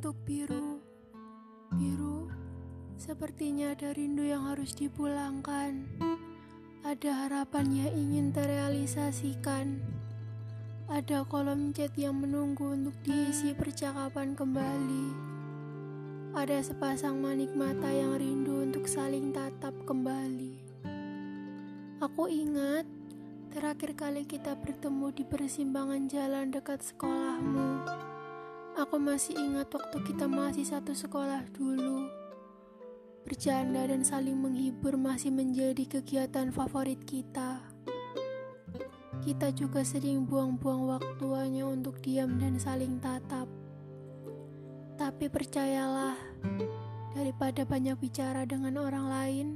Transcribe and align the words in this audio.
Untuk 0.00 0.16
biru, 0.24 0.80
biru 1.76 2.32
sepertinya 2.96 3.76
ada 3.76 3.92
rindu 3.92 4.24
yang 4.24 4.48
harus 4.48 4.72
dipulangkan. 4.72 5.84
Ada 6.80 7.28
harapan 7.28 7.68
yang 7.68 7.92
ingin 7.92 8.32
terrealisasikan. 8.32 9.76
Ada 10.88 11.28
kolom 11.28 11.76
chat 11.76 11.92
yang 12.00 12.16
menunggu 12.16 12.80
untuk 12.80 12.96
diisi 13.04 13.52
percakapan 13.52 14.32
kembali. 14.32 15.06
Ada 16.32 16.64
sepasang 16.64 17.20
manik 17.20 17.52
mata 17.52 17.92
yang 17.92 18.16
rindu 18.16 18.72
untuk 18.72 18.88
saling 18.88 19.36
tatap 19.36 19.76
kembali. 19.84 20.64
Aku 22.00 22.24
ingat 22.24 22.88
terakhir 23.52 23.92
kali 23.92 24.24
kita 24.24 24.56
bertemu 24.64 25.12
di 25.12 25.28
persimpangan 25.28 26.08
jalan 26.08 26.48
dekat 26.48 26.80
sekolahmu. 26.88 28.08
Aku 28.78 29.02
masih 29.02 29.34
ingat 29.34 29.66
waktu 29.74 29.98
kita 30.06 30.30
masih 30.30 30.62
satu 30.62 30.94
sekolah 30.94 31.42
dulu. 31.50 32.06
Bercanda 33.26 33.82
dan 33.90 34.06
saling 34.06 34.38
menghibur 34.38 34.94
masih 34.94 35.34
menjadi 35.34 35.98
kegiatan 35.98 36.54
favorit 36.54 37.02
kita. 37.02 37.66
Kita 39.20 39.50
juga 39.50 39.82
sering 39.82 40.22
buang-buang 40.24 40.86
waktu 40.86 41.26
hanya 41.34 41.66
untuk 41.66 41.98
diam 41.98 42.38
dan 42.38 42.56
saling 42.62 43.02
tatap. 43.02 43.50
Tapi 44.94 45.26
percayalah, 45.26 46.16
daripada 47.12 47.66
banyak 47.66 47.98
bicara 47.98 48.46
dengan 48.46 48.78
orang 48.78 49.06
lain, 49.10 49.46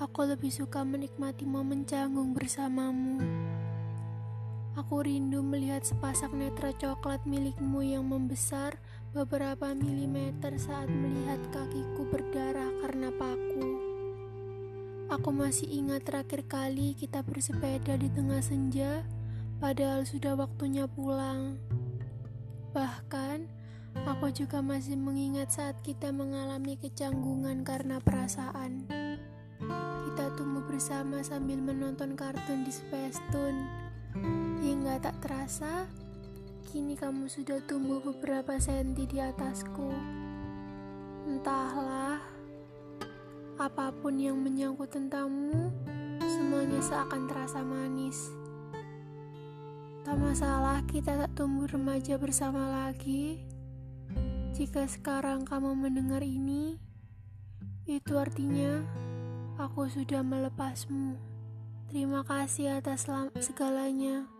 aku 0.00 0.24
lebih 0.24 0.50
suka 0.50 0.82
menikmati 0.82 1.44
momen 1.44 1.84
canggung 1.84 2.32
bersamamu. 2.34 3.51
Aku 4.82 4.98
rindu 5.06 5.46
melihat 5.46 5.86
sepasang 5.86 6.42
netra 6.42 6.74
coklat 6.74 7.22
milikmu 7.22 7.86
yang 7.86 8.02
membesar 8.02 8.82
beberapa 9.14 9.70
milimeter 9.78 10.58
saat 10.58 10.90
melihat 10.90 11.38
kakiku 11.54 12.02
berdarah 12.10 12.66
karena 12.82 13.14
paku. 13.14 13.78
Aku 15.06 15.30
masih 15.30 15.70
ingat 15.70 16.02
terakhir 16.02 16.50
kali 16.50 16.98
kita 16.98 17.22
bersepeda 17.22 17.94
di 17.94 18.10
tengah 18.10 18.42
senja, 18.42 19.06
padahal 19.62 20.02
sudah 20.02 20.34
waktunya 20.34 20.90
pulang. 20.90 21.62
Bahkan, 22.74 23.46
aku 24.02 24.34
juga 24.34 24.66
masih 24.66 24.98
mengingat 24.98 25.54
saat 25.54 25.78
kita 25.86 26.10
mengalami 26.10 26.74
kecanggungan 26.74 27.62
karena 27.62 28.02
perasaan. 28.02 28.90
Kita 30.10 30.34
tumbuh 30.34 30.66
bersama 30.66 31.22
sambil 31.22 31.62
menonton 31.62 32.18
kartun 32.18 32.66
di 32.66 32.74
Space 32.74 33.22
Tune 33.30 33.62
Hingga 34.62 35.02
tak 35.02 35.18
terasa, 35.18 35.90
kini 36.70 36.94
kamu 36.94 37.26
sudah 37.26 37.58
tumbuh 37.66 37.98
beberapa 37.98 38.54
senti 38.62 39.10
di 39.10 39.18
atasku. 39.18 39.90
Entahlah, 41.26 42.22
apa 43.58 43.90
pun 43.90 44.22
yang 44.22 44.38
menyangkut 44.38 44.86
tentangmu, 44.94 45.66
semuanya 46.22 46.78
seakan 46.78 47.26
terasa 47.26 47.58
manis. 47.66 48.30
Tak 50.06 50.14
masalah 50.22 50.78
kita 50.86 51.18
tak 51.26 51.34
tumbuh 51.34 51.66
remaja 51.66 52.14
bersama 52.14 52.86
lagi. 52.86 53.42
Jika 54.54 54.86
sekarang 54.86 55.42
kamu 55.42 55.74
mendengar 55.74 56.22
ini, 56.22 56.78
itu 57.90 58.14
artinya 58.14 58.78
aku 59.58 59.90
sudah 59.90 60.22
melepasmu. 60.22 61.18
Terima 61.90 62.22
kasih 62.22 62.78
atas 62.78 63.10
segalanya. 63.42 64.31